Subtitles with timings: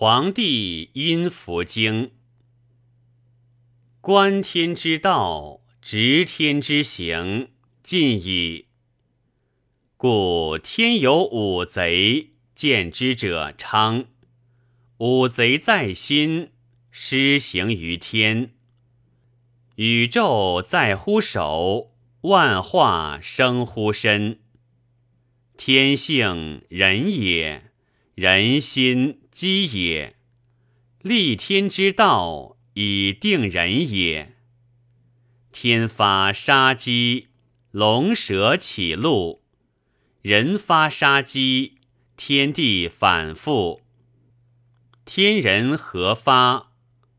[0.00, 2.12] 黄帝阴符经，
[4.00, 7.50] 观天之道，执天之行，
[7.82, 8.66] 尽矣。
[9.96, 14.04] 故天有五贼，见之者昌。
[14.98, 16.52] 五贼在心，
[16.92, 18.54] 施行于天。
[19.74, 24.38] 宇宙在乎手，万化生乎身。
[25.56, 27.72] 天性人也，
[28.14, 29.22] 人心。
[29.38, 30.16] 机也，
[31.00, 34.34] 立天之道以定人也。
[35.52, 37.28] 天发杀机，
[37.70, 39.42] 龙蛇起鹿；
[40.22, 41.76] 人发杀机，
[42.16, 43.82] 天地反复。
[45.04, 46.72] 天人合发，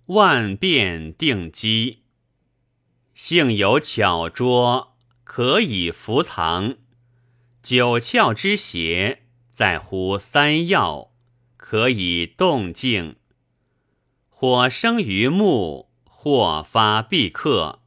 [0.08, 2.00] 万变定机。
[3.14, 6.76] 性有巧拙，可以伏藏。
[7.64, 11.09] 九窍之邪，在乎三要。
[11.70, 13.18] 可以动静，
[14.28, 17.82] 火生于木，或发必克；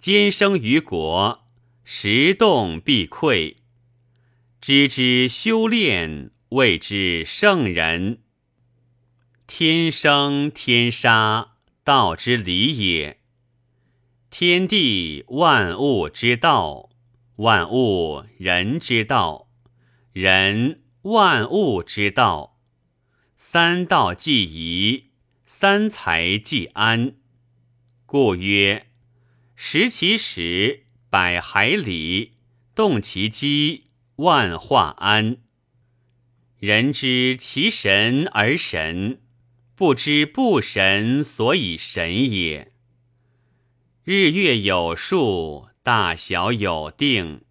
[0.00, 1.46] 坚生于国，
[1.84, 3.58] 时动必溃。
[4.60, 8.24] 知之修炼，谓之圣人。
[9.46, 11.52] 天生天杀，
[11.84, 13.20] 道之理也。
[14.28, 16.90] 天地万物之道，
[17.36, 19.46] 万物人之道，
[20.10, 22.53] 人万物之道。
[23.46, 25.10] 三道既宜，
[25.44, 27.14] 三才既安。
[28.06, 28.86] 故曰：
[29.54, 32.30] 食其食，百海里；
[32.74, 33.84] 动其机，
[34.16, 35.36] 万化安。
[36.58, 39.20] 人知其神而神，
[39.76, 42.72] 不知不神所以神也。
[44.04, 47.42] 日月有数，大小有定，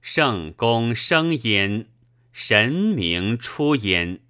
[0.00, 1.86] 圣公生焉，
[2.32, 4.23] 神明出焉。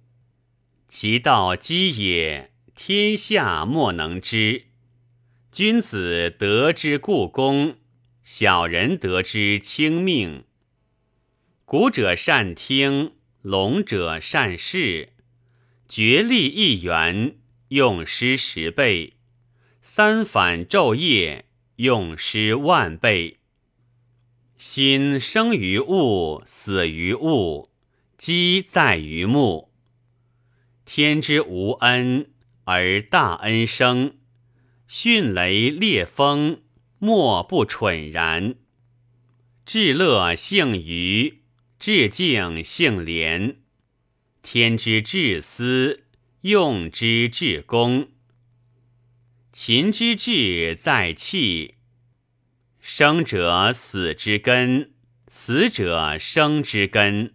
[0.97, 4.67] 其道基也，天下莫能知。
[5.51, 7.75] 君子得之故功，
[8.23, 10.45] 小人得之轻命。
[11.65, 13.11] 古者善听，
[13.41, 15.09] 聋者善视。
[15.89, 19.15] 决力一元，用师十倍；
[19.81, 21.43] 三反昼夜，
[21.75, 23.39] 用师万倍。
[24.57, 27.69] 心生于物，死于物，
[28.17, 29.74] 机在于目。
[30.85, 32.29] 天之无恩
[32.65, 34.17] 而大恩生，
[34.87, 36.61] 迅雷烈风，
[36.99, 38.55] 莫不蠢然。
[39.65, 41.41] 至乐性愚，
[41.79, 43.57] 至敬性廉。
[44.43, 46.03] 天之至私，
[46.41, 48.09] 用之至公。
[49.51, 51.75] 秦之志在气，
[52.79, 54.93] 生者死之根，
[55.27, 57.33] 死者生之根。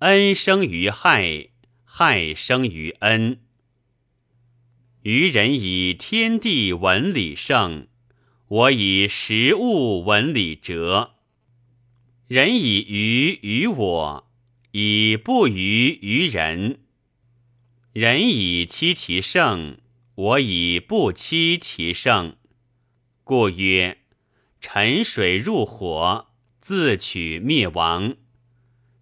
[0.00, 1.50] 恩生于害。
[2.00, 3.40] 害生于恩，
[5.02, 7.88] 愚人以天地文理胜，
[8.46, 11.16] 我以食物文理哲。
[12.28, 14.30] 人以愚于我，
[14.70, 16.78] 以不愚于人。
[17.92, 19.78] 人以欺其胜，
[20.14, 22.36] 我以不欺其胜。
[23.24, 23.98] 故曰：
[24.60, 26.28] 沉水入火，
[26.60, 28.14] 自取灭亡。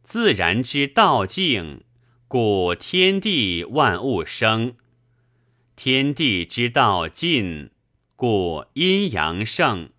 [0.03, 1.83] 自然之道静。
[2.29, 4.75] 故天地万物生，
[5.77, 7.71] 天地之道尽，
[8.17, 9.91] 故阴阳盛。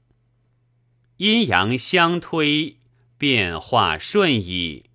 [1.15, 2.79] 阴阳相推，
[3.17, 4.87] 变化顺矣。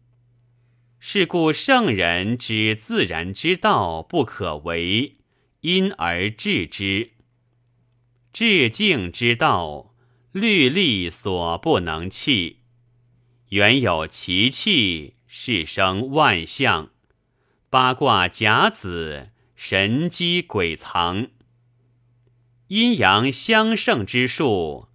[1.01, 5.17] 是故圣人之自然之道不可为，
[5.63, 7.13] 因而治之；
[8.31, 9.95] 至静之道，
[10.33, 12.59] 律力所不能弃。
[13.49, 16.91] 原有其气，是生万象。
[17.73, 21.29] 八卦甲子，神机鬼藏，
[22.67, 24.89] 阴阳相胜之术，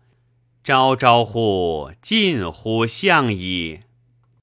[0.64, 3.80] 朝朝乎近乎象矣。